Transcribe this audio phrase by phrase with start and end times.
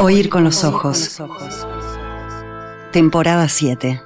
[0.00, 1.20] Oír con los ojos.
[2.92, 4.00] Temporada 7.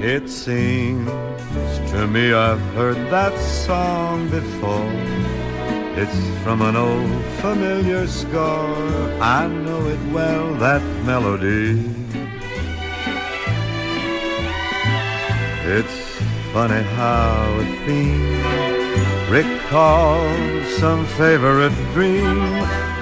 [0.00, 1.08] It seems
[1.92, 4.90] to me I've heard that song before.
[5.96, 8.76] It's from an old familiar score.
[9.22, 12.03] I know it well, that melody.
[15.66, 16.18] It's
[16.52, 18.42] funny how a theme
[19.30, 22.26] recalls some favorite dream,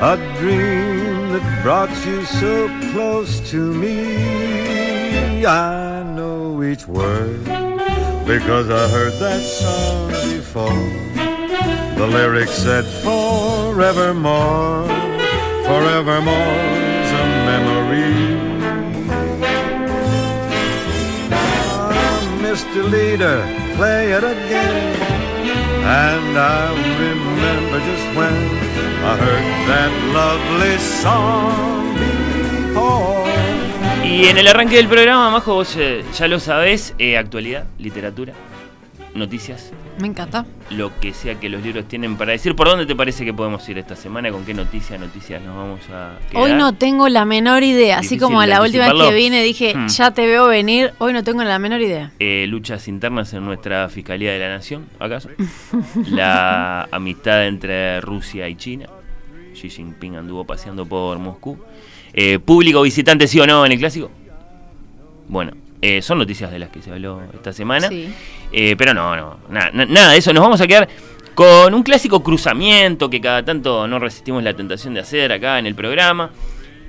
[0.00, 5.44] a dream that brought you so close to me.
[5.44, 7.44] I know each word
[8.26, 10.86] because I heard that song before.
[11.98, 14.86] The lyrics said forevermore,
[15.66, 16.91] forevermore's
[22.52, 22.84] Mr.
[22.84, 23.40] Leader,
[23.78, 24.94] play it again.
[25.88, 26.68] And I
[27.00, 28.34] remember just when
[29.10, 33.24] I heard that lovely song before.
[34.04, 38.34] Y en el arranque del programa, Majo, vos eh, ya lo sabés, eh, actualidad, literatura,
[39.14, 40.46] noticias, Me encanta.
[40.70, 42.54] lo que sea que los libros tienen para decir.
[42.56, 44.30] ¿Por dónde te parece que podemos ir esta semana?
[44.30, 46.42] ¿Con qué noticias, noticias nos vamos a quedar?
[46.42, 47.98] Hoy no tengo la menor idea.
[47.98, 49.88] Así como de la última vez que vine dije, Hmm.
[49.88, 50.92] ya te veo venir.
[50.98, 52.12] Hoy no tengo la menor idea.
[52.18, 55.28] Eh, luchas internas en nuestra Fiscalía de la Nación, ¿acaso?
[56.10, 58.86] la amistad entre Rusia y China.
[59.54, 61.58] Xi Jinping anduvo paseando por Moscú.
[62.14, 64.10] Eh, ¿Público visitante sí o no en el clásico?
[65.28, 65.52] Bueno,
[65.82, 67.88] eh, son noticias de las que se habló esta semana.
[67.88, 68.08] Sí.
[68.52, 70.32] Eh, pero no, no, na- na- nada de eso.
[70.32, 70.88] Nos vamos a quedar
[71.34, 75.66] con un clásico cruzamiento que cada tanto no resistimos la tentación de hacer acá en
[75.66, 76.30] el programa.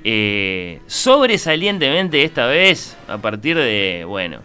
[0.04, 4.38] Eh, sobresalientemente esta vez, a partir de, bueno,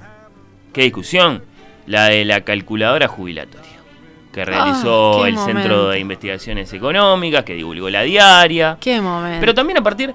[0.73, 1.43] ¿qué discusión?
[1.85, 3.67] La de la calculadora jubilatoria
[4.31, 8.77] que realizó Ah, qué el Centro de Investigaciones Económicas, que divulgó la diaria.
[8.79, 9.39] Qué momento.
[9.39, 10.13] Pero también a partir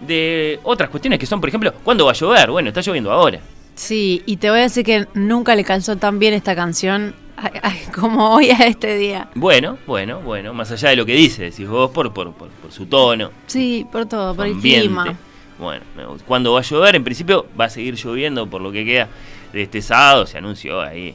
[0.00, 2.50] de otras cuestiones que son, por ejemplo, ¿cuándo va a llover?
[2.50, 3.38] Bueno, está lloviendo ahora.
[3.74, 7.14] Sí, y te voy a decir que nunca le calzó tan bien esta canción
[7.94, 9.28] como hoy a este día.
[9.34, 12.72] Bueno, bueno, bueno, más allá de lo que dice, decís vos, por, por, por, por
[12.72, 15.16] su tono, Sí, por todo, por el clima.
[15.58, 15.84] Bueno.
[16.26, 16.96] ¿cuándo va a llover?
[16.96, 19.08] En principio va a seguir lloviendo por lo que queda
[19.52, 20.26] de este sábado.
[20.26, 21.14] Se anunció ahí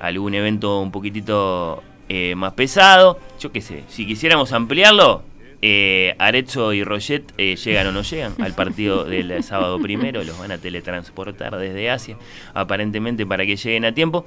[0.00, 3.18] algún evento un poquitito eh, más pesado.
[3.38, 5.22] Yo qué sé, si quisiéramos ampliarlo,
[5.62, 10.22] eh, Arezzo y Roget eh, llegan o no llegan al partido del sábado primero.
[10.24, 12.16] Los van a teletransportar desde Asia,
[12.52, 14.26] aparentemente para que lleguen a tiempo.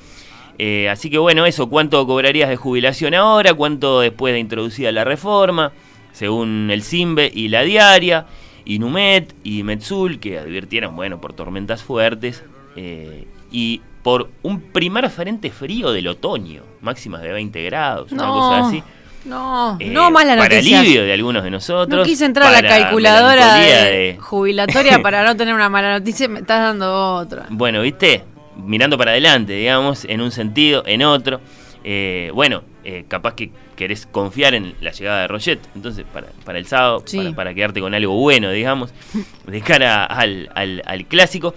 [0.57, 3.53] Eh, así que bueno, eso, ¿cuánto cobrarías de jubilación ahora?
[3.53, 5.73] ¿Cuánto después de introducida la reforma?
[6.13, 8.25] Según el CIMBE y la diaria,
[8.63, 12.43] y Numet y Metzul, que advirtieron, bueno, por tormentas fuertes
[12.77, 18.33] eh, y por un primer frente frío del otoño, máximas de 20 grados, una No,
[18.33, 18.83] cosa así.
[19.25, 20.79] No, Eh, no más la Para noticia.
[20.79, 21.99] alivio de algunos de nosotros.
[21.99, 26.27] No quise entrar a la para calculadora de jubilatoria para no tener una mala noticia,
[26.27, 27.45] me estás dando otra.
[27.49, 28.23] Bueno, ¿viste?
[28.57, 31.41] Mirando para adelante, digamos, en un sentido, en otro.
[31.83, 35.59] Eh, bueno, eh, capaz que querés confiar en la llegada de Roget.
[35.75, 37.17] Entonces, para, para el sábado, Sí.
[37.17, 38.91] para, para quedarte con algo bueno, digamos,
[39.47, 41.53] de cara al, al- al clásico.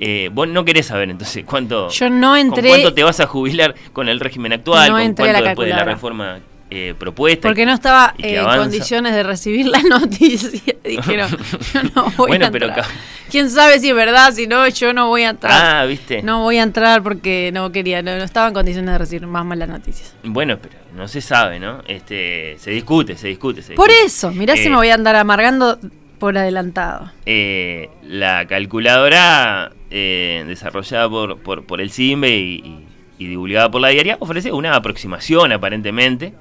[0.00, 3.26] eh, vos no querés saber entonces cuánto, Yo no con entré cuánto te vas a
[3.26, 6.38] jubilar con el régimen actual, No con cuánto después de la reforma
[6.70, 7.48] eh, propuesta.
[7.48, 10.74] porque no estaba eh, en condiciones de recibir la noticia.
[10.84, 11.30] Dijeron,
[11.74, 12.86] yo no voy Bueno, a pero entrar.
[12.86, 12.92] ca-
[13.30, 15.52] Quién sabe si es verdad, si no, yo no voy a entrar.
[15.52, 16.22] Ah, ¿viste?
[16.22, 19.44] No voy a entrar porque no quería, no, no estaba en condiciones de recibir más
[19.44, 20.14] malas noticias.
[20.24, 21.82] Bueno, pero no se sabe, ¿no?
[21.88, 23.62] Este, se discute, se discute.
[23.62, 24.06] Se Por discute.
[24.06, 25.78] eso, mirá si Eh, me voy a andar amargando
[26.18, 27.12] por adelantado.
[27.26, 32.84] eh, la calculadora desarrollada por, por, por el CIMBE y, y-
[33.18, 36.34] y divulgada por la diaria ofrece una aproximación aparentemente.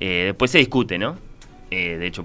[0.00, 1.18] Eh, después se discute, ¿no?
[1.70, 2.24] Eh, de hecho,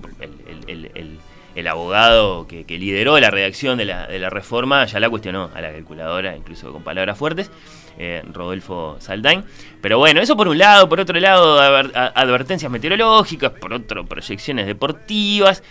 [0.67, 1.19] el, el-
[1.67, 5.73] abogado que, lideró la redacción de la, de la reforma ya la cuestionó a la
[5.73, 7.51] calculadora, incluso con palabras fuertes,
[7.97, 9.43] eh, Rodolfo Saldain.
[9.81, 15.61] Pero bueno, eso por un lado, por otro lado, advertencias meteorológicas, por otro, proyecciones deportivas.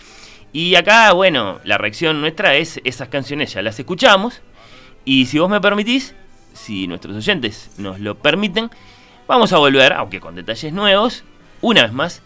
[0.53, 4.41] Y acá, bueno, la reacción nuestra es esas canciones ya las escuchamos.
[5.05, 6.13] Y si vos me permitís,
[6.59, 8.69] si nuestros oyentes nos lo permiten,
[9.27, 11.23] vamos a volver, aunque con detalles nuevos,
[11.61, 12.21] una vez más,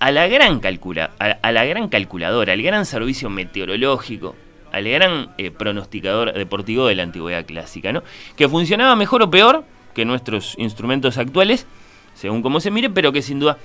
[0.00, 4.34] a la gran calcula, a, a la gran calculadora, al gran servicio meteorológico,
[4.72, 8.02] al gran eh, pronosticador deportivo de la antigüedad clásica, ¿no?
[8.36, 11.66] Que funcionaba mejor o peor que nuestros instrumentos actuales,
[12.14, 13.58] según cómo se mire, pero que sin duda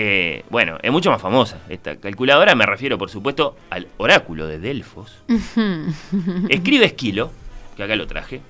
[0.00, 2.54] eh, bueno, es mucho más famosa esta calculadora.
[2.54, 5.24] Me refiero, por supuesto, al oráculo de Delfos.
[6.48, 7.32] Escribe Esquilo,
[7.76, 8.40] que acá lo traje.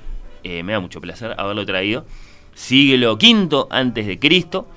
[0.45, 2.07] Eh, me da mucho placer haberlo traído.
[2.55, 4.69] Siglo V antes de Cristo.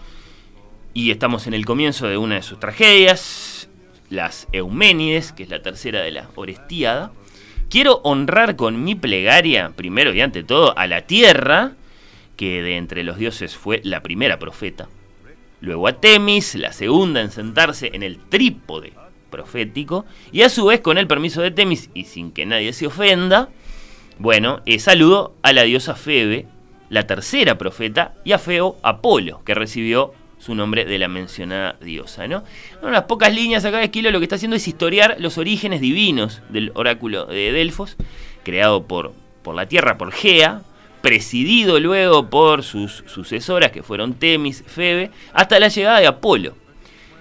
[0.94, 3.70] Y estamos en el comienzo de una de sus tragedias,
[4.10, 7.12] las Euménides, que es la tercera de la Orestíada.
[7.70, 11.74] Quiero honrar con mi plegaria, primero y ante todo, a la tierra,
[12.36, 14.90] que de entre los dioses fue la primera profeta.
[15.62, 18.94] Luego a Temis, la segunda en sentarse en el trípode
[19.30, 20.06] profético.
[20.32, 23.50] Y a su vez, con el permiso de Temis y sin que nadie se ofenda,
[24.18, 26.48] bueno, eh, saludo a la diosa Febe,
[26.90, 32.28] la tercera profeta, y a Feo Apolo, que recibió su nombre de la mencionada diosa,
[32.28, 32.44] ¿no?
[32.82, 36.42] Unas pocas líneas acá de Esquilo lo que está haciendo es historiar los orígenes divinos
[36.50, 37.96] del oráculo de Delfos,
[38.44, 39.14] creado por,
[39.44, 40.64] por la tierra, por Gea,
[41.02, 46.56] presidido luego por sus sucesoras que fueron Temis, Febe, hasta la llegada de Apolo,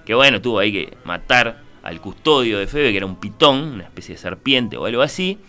[0.05, 3.83] que bueno, tuvo ahí que matar al custodio de Febe, que era un pitón, una
[3.83, 5.39] especie de serpiente o algo así,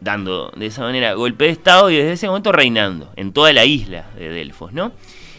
[0.00, 3.64] dando de esa manera golpe de estado y desde ese momento reinando en toda la
[3.64, 4.92] isla de Delfos, ¿no?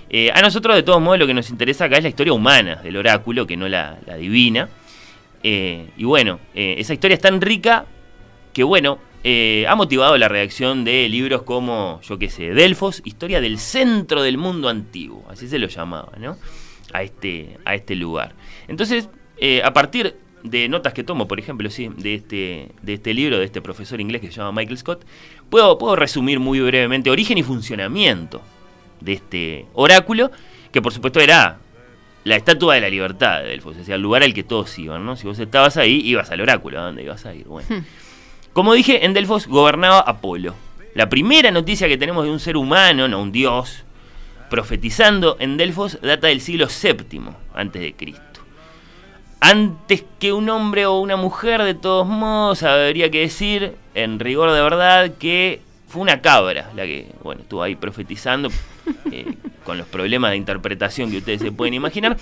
[0.09, 2.77] Eh, a nosotros, de todos modos, lo que nos interesa acá es la historia humana
[2.77, 4.69] del oráculo, que no la, divina.
[5.44, 7.86] Eh, y bueno, eh, esa historia es tan rica
[8.54, 9.00] que, bueno,
[9.68, 14.38] ha motivado la redacción de libros como, yo qué sé, Delfos, Historia del Centro del
[14.38, 16.38] Mundo Antiguo, así se lo llamaba, ¿no?
[16.94, 18.36] A este, a este lugar.
[18.69, 19.10] Entonces,
[19.62, 23.45] a partir de notas que tomo, por ejemplo, sí, de este, de este libro, de
[23.45, 25.06] este profesor inglés que se llama Michael Scott,
[25.50, 28.42] puedo, puedo resumir muy brevemente origen y funcionamiento
[29.01, 30.31] de este oráculo,
[30.72, 31.60] que por supuesto era
[32.24, 35.06] la estatua de la libertad de Delfos, o sea, el lugar al que todos iban,
[35.06, 35.16] ¿no?
[35.16, 37.45] Si vos estabas ahí, ibas al oráculo, ¿a dónde ibas a ir?
[37.45, 37.68] Bueno.
[37.69, 37.84] Hmm.
[38.54, 40.56] Como dije, en Delfos gobernaba Apolo.
[40.94, 43.84] La primera noticia que tenemos de un ser humano, no un dios,
[44.50, 47.22] profetizando en Delfos data del siglo VII
[47.54, 48.26] antes de Cristo.
[49.39, 54.51] Antes que un hombre o una mujer, de todos modos, habría que decir, en rigor
[54.51, 58.50] de verdad, que fue una cabra la que, bueno, estuvo ahí profetizando
[59.12, 62.18] eh, con los problemas de interpretación que ustedes se pueden imaginar.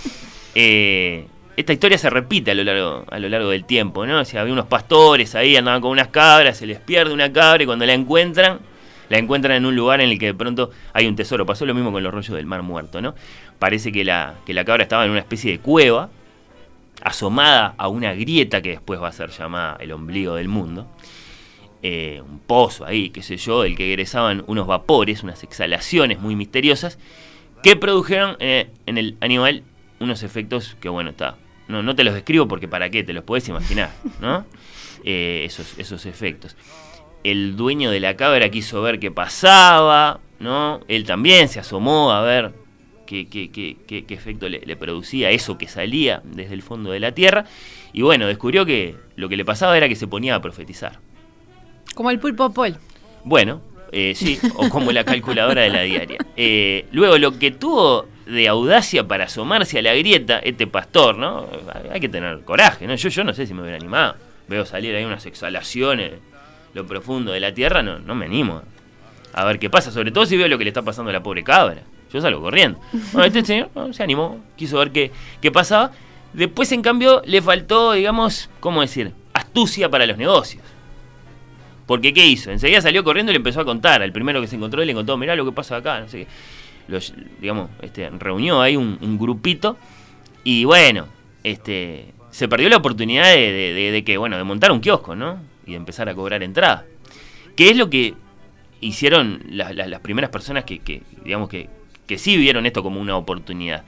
[0.56, 1.28] Eh,
[1.58, 4.20] esta historia se repite a lo largo, a lo largo del tiempo, ¿no?
[4.20, 7.64] O sea, había unos pastores ahí, andaban con unas cabras, se les pierde una cabra
[7.64, 8.60] y cuando la encuentran,
[9.08, 11.46] la encuentran en un lugar en el que de pronto hay un tesoro.
[11.46, 13.16] Pasó lo mismo con los rollos del mar muerto, ¿no?
[13.58, 16.10] Parece que la, que la cabra estaba en una especie de cueva,
[17.02, 20.88] asomada a una grieta que después va a ser llamada el ombligo del mundo.
[21.84, 26.36] Eh, un pozo ahí, qué sé yo, del que egresaban unos vapores, unas exhalaciones muy
[26.36, 26.98] misteriosas,
[27.62, 29.64] que produjeron eh, en el animal
[30.00, 31.38] unos efectos que, bueno, está.
[31.68, 33.92] No, te los describo porque para qué, te los puedes imaginar,
[34.22, 34.46] ¿no?
[35.08, 36.56] Eh, esos, esos efectos.
[37.24, 40.80] El dueño de la cabra quiso ver qué pasaba, ¿no?
[40.88, 42.54] Él también se asomó a ver
[43.06, 47.00] qué, qué, qué, qué efecto le, le, producía eso que salía desde el fondo de
[47.00, 47.46] la tierra.
[47.94, 51.00] Y bueno, descubrió que lo que le pasaba era que se ponía a profetizar.
[51.94, 52.76] Como el pulpo pol.
[53.24, 53.62] Bueno,
[53.92, 56.18] eh, sí, o como la calculadora de la diaria.
[56.36, 61.48] Eh, luego, lo que tuvo de audacia para asomarse a la grieta, este pastor, ¿no?
[61.92, 62.96] Hay que tener coraje, ¿no?
[62.96, 64.16] Yo, yo no sé si me hubiera animado.
[64.48, 66.14] Veo salir ahí unas exhalaciones,
[66.74, 68.62] lo profundo de la tierra, no, no me animo
[69.36, 71.22] a ver qué pasa, sobre todo si veo lo que le está pasando a la
[71.22, 71.82] pobre cabra.
[72.16, 72.80] Yo salgo corriendo.
[73.12, 75.92] Bueno, este señor se animó, quiso ver qué, qué pasaba.
[76.32, 79.12] Después, en cambio, le faltó, digamos, ¿cómo decir?
[79.34, 80.64] Astucia para los negocios.
[81.86, 82.52] Porque ¿qué hizo?
[82.52, 84.02] Enseguida salió corriendo y le empezó a contar.
[84.02, 86.26] Al primero que se encontró y le contó, mirá lo que pasa acá, no sé
[86.88, 87.00] qué.
[87.42, 89.76] digamos, este, reunió ahí un, grupito
[90.46, 91.08] y bueno,
[91.44, 95.38] este, se perdió la oportunidad de, que, bueno, de montar un kiosco, ¿no?
[95.66, 96.86] Y de empezar a cobrar entrada.
[97.58, 98.14] ¿Qué es lo que
[98.80, 101.68] hicieron las primeras personas que, digamos, que,
[102.08, 103.84] que sí vieron esto como una oportunidad?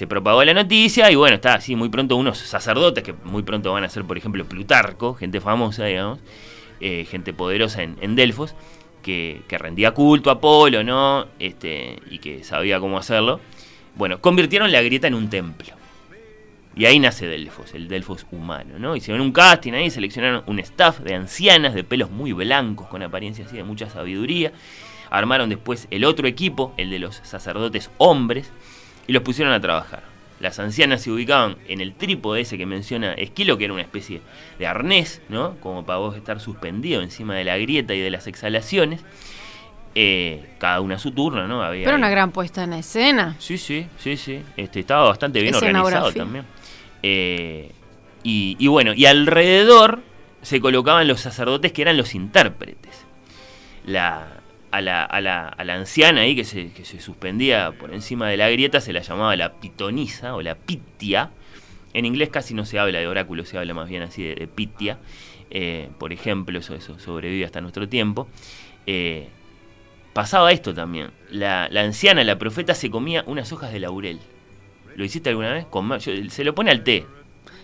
[0.00, 3.70] se propagó la noticia y bueno, está así muy pronto unos sacerdotes que muy pronto
[3.72, 6.20] van a ser, por ejemplo, Plutarco, gente famosa, digamos,
[6.80, 8.54] eh, gente poderosa en, Delfos,
[9.02, 11.26] que, rendía culto a Apolo, ¿no?
[11.38, 13.40] Este, y que sabía cómo hacerlo.
[13.94, 15.74] Bueno, convirtieron la grieta en un templo.
[16.76, 18.94] Y ahí nace Delfos, el Delfos humano, ¿no?
[18.94, 23.44] Hicieron un casting ahí, seleccionaron un staff de ancianas de pelos muy blancos, con apariencia
[23.44, 24.52] así de mucha sabiduría.
[25.10, 28.52] Armaron después el otro equipo, el de los sacerdotes hombres,
[29.08, 30.04] y los pusieron a trabajar.
[30.38, 34.22] Las ancianas se ubicaban en el trípode ese que menciona Esquilo, que era una especie
[34.58, 35.56] de arnés, ¿no?
[35.56, 39.04] Como para vos estar suspendido encima de la grieta y de las exhalaciones.
[39.94, 41.62] Eh, cada una a su turno, ¿no?
[41.62, 43.34] Había Pero una gran puesta en escena.
[43.40, 44.40] Sí, sí, sí, sí.
[44.56, 46.44] Este, estaba bastante bien organizado también.
[47.02, 47.72] Eh,
[48.22, 50.02] y, bueno, y alrededor
[50.42, 53.06] se colocaban los sacerdotes que eran los intérpretes.
[53.86, 54.40] La,
[54.70, 58.28] a la, a la, a la anciana ahí que se, que se suspendía por encima
[58.28, 61.30] de la grieta se la llamaba la pitonisa o la pitia.
[61.92, 64.98] En inglés casi no se habla de oráculo, se habla más bien así de, pitia.
[65.50, 68.28] Eh, por ejemplo, eso, eso sobrevive hasta nuestro tiempo.
[68.86, 69.28] Eh,
[70.12, 71.10] pasaba esto también.
[71.30, 74.20] La, la anciana, la profeta, se comía unas hojas de laurel.
[75.00, 75.64] ¿Lo hiciste alguna vez?
[75.64, 77.06] Con yo- se lo pone al té.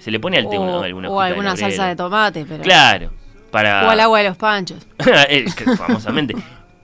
[0.00, 2.62] Se le pone al té una, alguna o de alguna salsa de tomate, pero.
[2.62, 3.10] Claro.
[3.50, 4.78] Para, O al agua de los panchos.
[5.28, 5.44] Eh,
[5.76, 6.34] famosamente.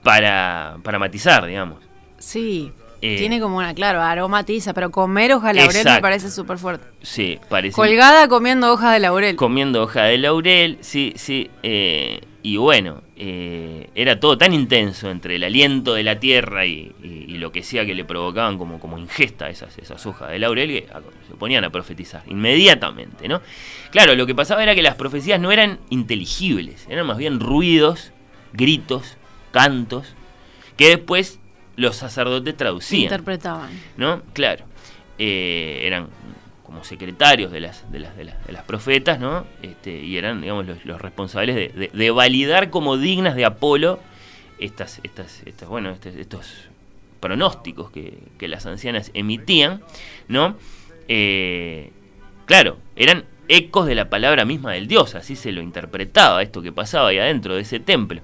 [0.03, 1.79] Para, para matizar, digamos.
[2.19, 2.71] Sí.
[3.01, 6.85] Eh, Tiene como una, claro, aromatiza, pero comer hoja de laurel me parece súper fuerte.
[7.01, 7.75] Sí, parece.
[7.75, 9.35] Colgada comiendo hojas de laurel.
[9.35, 11.49] comiendo hoja de laurel, sí, sí.
[11.63, 16.91] eh, y bueno, eh, era todo tan intenso entre el aliento de la tierra y,
[17.01, 20.39] y- y lo que sea que le provocaban como, como ingesta esas, esas hojas de
[20.39, 23.41] laurel que a- se ponían a profetizar inmediatamente, ¿no?
[23.91, 28.11] Claro, lo que pasaba era que las profecías no eran inteligibles, eran más bien ruidos,
[28.51, 29.17] gritos,
[29.51, 30.13] cantos,
[30.77, 31.39] que después
[31.77, 33.03] los sacerdotes traducían.
[33.03, 33.69] Interpretaban.
[33.97, 34.21] ¿no?
[34.33, 34.65] Claro.
[35.17, 36.07] Eh, eran
[36.73, 39.45] como secretarios de las, de las, de las, profetas, ¿no?
[39.61, 43.99] Este, y eran, digamos, los, responsables de, de- de validar como dignas de Apolo
[44.57, 46.51] estas, estas, estas, bueno, este- estos
[47.19, 49.83] pronósticos que, que las ancianas emitían,
[50.27, 50.57] ¿no?
[51.07, 51.91] Eh,
[52.47, 56.71] claro, eran ecos de la palabra misma del dios, así se lo interpretaba esto que
[56.71, 58.21] pasaba ahí adentro de ese templo.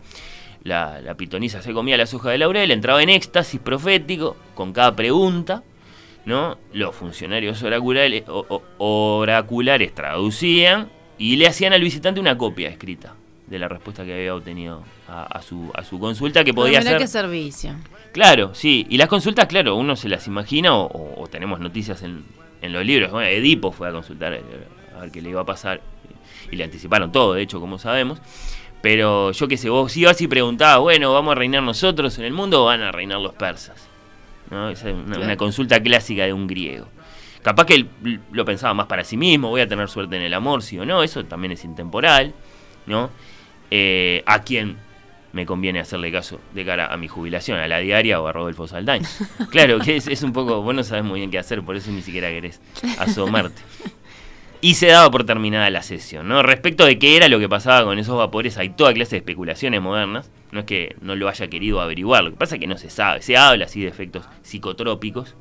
[0.63, 4.95] La, la pitonisa se comía las hojas de laurel, entraba en éxtasis profético con cada
[4.95, 5.61] pregunta,
[6.25, 6.57] ¿no?
[6.73, 8.45] Los funcionarios oraculares, o-
[8.77, 13.15] o- oraculares traducían y le hacían al visitante una copia escrita
[13.47, 16.97] de la respuesta que había obtenido a, a su, a su consulta, que podía ser...
[16.99, 17.75] qué servicio.
[18.11, 18.85] Claro, sí.
[18.89, 22.23] Y las consultas, claro, uno se las imagina o, tenemos noticias en,
[22.61, 23.11] en los libros.
[23.11, 24.41] Bueno, Edipo fue a consultar eh,
[24.95, 25.81] a ver qué le iba a pasar
[26.51, 28.19] y le anticiparon todo, de hecho, como sabemos.
[28.81, 32.33] Pero yo qué sé, vos ibas y preguntabas, bueno, ¿vamos a reinar nosotros en el
[32.33, 33.88] mundo o van a reinar los persas?
[34.51, 34.69] ¿No?
[34.69, 35.23] Esa es una, Claro.
[35.23, 36.87] una consulta clásica de un griego.
[37.41, 37.89] Capaz que él
[38.31, 40.85] lo pensaba más para sí mismo, voy a tener suerte en el amor, sí o
[40.85, 42.33] no, eso también es intemporal,
[42.85, 43.09] ¿no?
[43.71, 44.77] Eh, a quién
[45.31, 48.67] me conviene hacerle caso de cara a mi jubilación, a la diaria o a Rodolfo
[48.67, 49.07] Saldaña.
[49.51, 51.91] Claro, que es, es un poco, vos no sabes muy bien qué hacer, por eso
[51.91, 52.59] ni siquiera querés
[52.99, 53.61] asomarte.
[54.61, 56.43] Y se daba por terminada la sesión, ¿no?
[56.43, 59.81] Respecto de qué era lo que pasaba con esos vapores, hay toda clase de especulaciones
[59.81, 60.29] modernas.
[60.51, 62.89] No es que no lo haya querido averiguar, lo que pasa es que no se
[62.89, 63.21] sabe.
[63.21, 65.35] Se habla así de efectos psicotrópicos,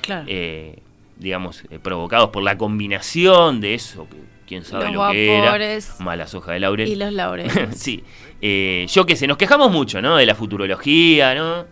[0.00, 0.24] Claro.
[0.28, 0.78] eh,
[1.18, 5.46] digamos, eh, provocados por la combinación de eso, que quién sabe Los lo que era,
[5.46, 6.88] vapores malas hojas de laurel.
[6.88, 7.52] y los laureles.
[7.76, 8.04] sí.
[8.40, 10.16] Eh, yo que sé, nos quejamos mucho, ¿no?
[10.16, 11.66] De la futurología, ¿no?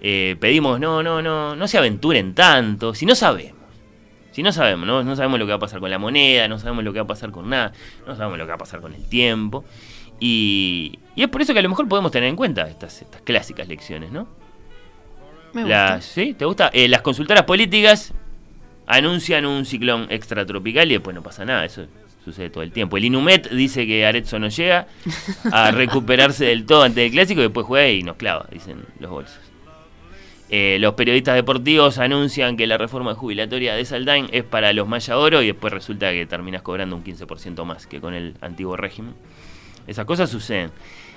[0.00, 3.55] Eh, pedimos, no, no, no, no se aventuren tanto, si no sabemos.
[4.36, 5.02] Si no sabemos, ¿no?
[5.02, 7.04] no sabemos lo que va a pasar con la moneda, no sabemos lo que va
[7.04, 7.72] a pasar con nada,
[8.06, 9.64] no sabemos lo que va a pasar con el tiempo.
[10.20, 13.22] Y, y es por eso que a lo mejor podemos tener en cuenta estas, estas
[13.22, 14.28] clásicas lecciones, ¿no?
[15.54, 15.94] Me gusta.
[15.94, 16.34] Las, ¿Sí?
[16.34, 16.68] ¿Te gusta?
[16.74, 18.12] Eh, las consultoras políticas
[18.86, 21.64] anuncian un ciclón extratropical y después no pasa nada.
[21.64, 21.86] Eso
[22.22, 22.98] sucede todo el tiempo.
[22.98, 24.86] El Inumet dice que Arezzo no llega
[25.50, 29.10] a recuperarse del todo antes del clásico y después juega y nos clava, dicen los
[29.10, 29.45] bolsos.
[30.48, 35.18] Eh, los periodistas deportivos anuncian que la reforma jubilatoria de Saldain es para los Maya
[35.18, 39.14] Oro y después resulta que terminas cobrando un 15% más que con el antiguo régimen.
[39.86, 40.70] Esas cosas suceden.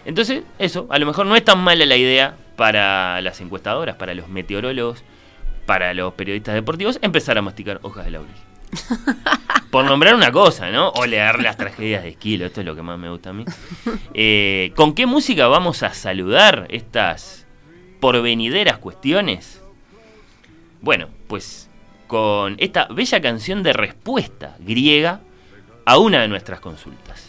[0.05, 4.13] Entonces, eso, a lo mejor no es tan mala la idea para las encuestadoras, para
[4.15, 5.03] los meteorólogos,
[5.65, 8.33] para los periodistas deportivos, empezar a masticar hojas de laurel.
[9.71, 10.89] Por nombrar una cosa, ¿no?
[10.89, 13.45] O leer las tragedias de Esquilo, esto es lo que más me gusta a mí.
[14.15, 17.38] Eh, ¿Con qué música vamos a saludar estas
[17.99, 19.61] porvenideras cuestiones?
[20.81, 21.69] Bueno, pues
[22.07, 25.21] con esta bella canción de respuesta griega
[25.85, 27.25] a una de nuestras consultas.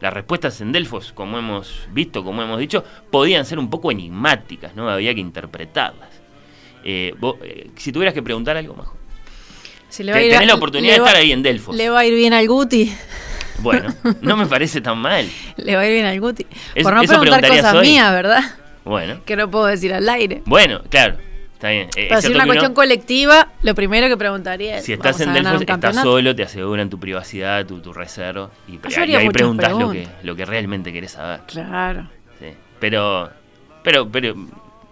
[0.00, 4.74] Las respuestas en Delfos, como hemos visto, como hemos dicho, podían ser un poco enigmáticas,
[4.74, 4.88] ¿no?
[4.88, 6.08] Había que interpretarlas.
[6.84, 8.96] Eh, vos, eh, si tuvieras que preguntar algo, Majo.
[9.90, 11.76] Si le va a Te- ir tenés la oportunidad de va- estar ahí en Delfos.
[11.76, 12.90] Le va a ir bien al Guti.
[13.58, 15.28] Bueno, no me parece tan mal.
[15.56, 16.46] Le va a ir bien al Guti.
[16.74, 17.88] Es- Por no preguntar cosas hoy.
[17.88, 18.42] mías, ¿verdad?
[18.84, 20.42] Bueno, Que no puedo decir al aire.
[20.46, 21.16] bueno, claro,
[21.54, 21.88] está bien.
[21.96, 24.92] Eh, Pero es si cierto una cuestión uno- colectiva, lo primero que preguntaría es: Si
[24.92, 28.50] estás ¿vamos a en Delfos, estás solo, te aseguran tu privacidad, tu, tu reserva.
[28.68, 31.40] Y, haría ahí preguntas lo que, lo que realmente querés saber.
[31.46, 32.08] Claro.
[32.38, 32.46] Sí.
[32.78, 33.30] Pero,
[33.82, 34.34] pero, pero,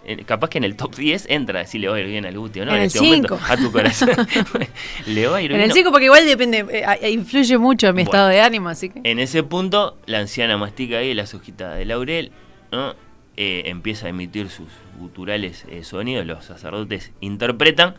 [0.05, 2.37] eh, capaz que en el top 10 entra si le va a ir bien al
[2.37, 2.71] Guti o no.
[2.73, 3.51] En el este momento, cinco.
[3.53, 4.09] a tu corazón.
[5.07, 5.61] le va a ir En bien.
[5.63, 5.73] el no.
[5.75, 8.11] 5, porque igual depende, eh, eh, influye mucho en mi Bueno.
[8.11, 9.01] estado de ánimo, así que.
[9.03, 12.31] En ese punto, la anciana mastica ahí las hojitas de laurel,
[12.71, 12.93] ¿no?
[13.41, 14.67] Eh, empieza a emitir sus
[14.97, 17.95] guturales eh, sonidos, los sacerdotes interpretan,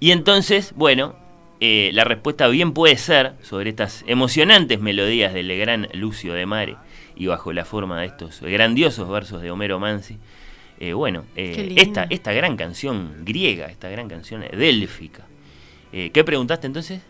[0.00, 1.14] y entonces, bueno,
[1.60, 6.76] eh, la respuesta bien puede ser sobre estas emocionantes melodías del gran Lucio de Mare,
[7.14, 10.16] y bajo la forma de estos grandiosos versos de Homero Mansi,
[10.94, 15.26] bueno, esta, esta gran canción griega, esta gran canción délfica.
[15.92, 17.02] ¿Qué preguntaste entonces?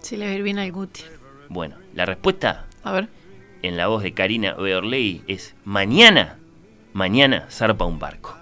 [0.00, 1.02] Si le va bien al Guti.
[1.48, 3.08] Bueno, la respuesta A ver.
[3.62, 6.38] en la voz de Karina Beorley es mañana,
[6.92, 8.34] Mañana zarpa un barco.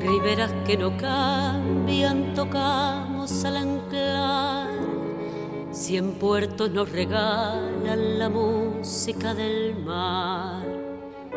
[0.00, 4.68] Riberas que no cambian, tocamos al anclar.
[5.70, 10.81] Cien puertos nos regalan la música del mar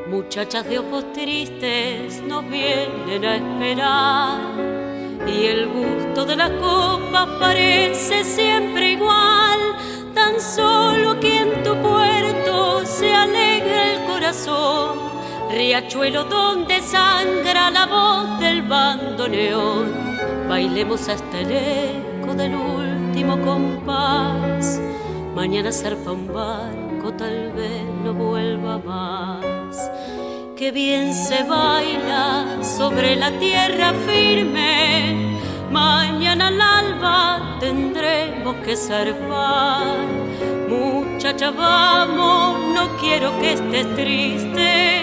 [0.10, 4.40] Muchachas de ojos tristes nos vienen a esperar.
[5.28, 9.60] Y el gusto de la copa parece siempre igual.
[10.14, 15.06] Tan solo que en tu puerto se alegra el corazón
[15.52, 19.92] riachuelo donde sangra la voz del bandoneón.
[20.50, 24.80] Bailemos hasta el eco del último compás.
[25.34, 29.55] Mañana zarpa un barco, tal vez no vuelva más.
[30.56, 35.38] Que bien se baila sobre la tierra firme.
[35.72, 40.08] Mañana al alba tendremos que zarpar.
[40.70, 44.96] Muchacha, vamos, no quiero que estés triste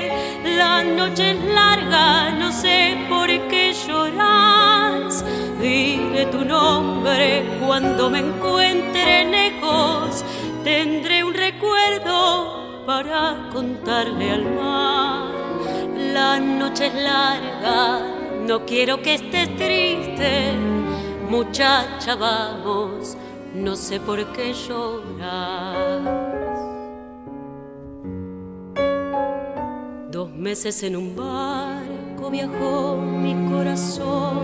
[0.57, 5.25] la noche es larga, no sé por qué lloras.
[5.61, 10.25] Dile tu nombre cuando me encuentre lejos.
[10.65, 15.32] Tendré un recuerdo para contarle al mar.
[16.13, 18.01] La noche es larga,
[18.47, 20.53] no quiero que estés triste.
[21.31, 23.17] Muchacha, vamos,
[23.55, 26.03] no sé por qué lloras.
[30.11, 34.41] Dos meses en un barco viajó mi corazón,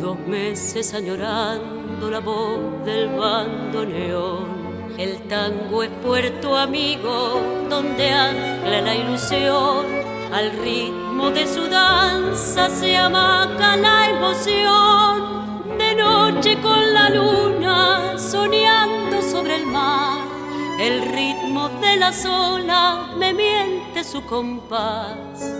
[0.00, 4.56] dos meses añorando la voz del bandoneón.
[4.96, 12.96] El tango es puerto amigo donde ancla la ilusión, al ritmo de su danza se
[12.96, 15.78] amaca la emoción.
[15.78, 20.26] De noche con la luna soñando sobre el mar
[20.78, 25.54] el ritmo de la sola me miente su compás.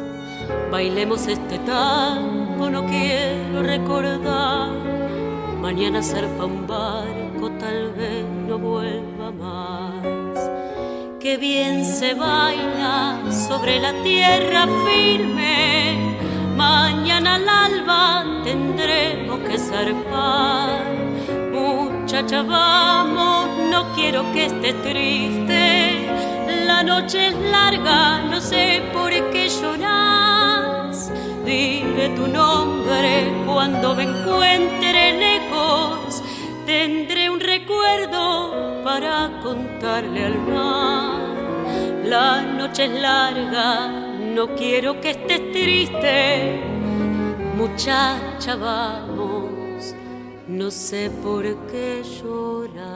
[0.70, 4.68] Bailemos este tango, no quiero recordar.
[5.58, 9.95] Mañana zarpa un barco, tal vez no vuelva más.
[11.26, 16.14] Qué bien se baila sobre la tierra firme.
[16.54, 20.84] Mañana al alba tendremos que zarpar
[21.52, 26.06] muchacha, vamos, no quiero que estés triste.
[26.64, 31.10] La noche es larga, no sé por qué lloras.
[31.44, 36.05] Dile tu nombre cuando me encuentre lejos.
[36.66, 42.04] Tendré un recuerdo para contarle al mar.
[42.04, 43.88] La noche es larga,
[44.34, 46.60] no quiero que estés triste.
[47.56, 49.46] Muchacha, vamos
[50.48, 52.95] no sé por qué llorar.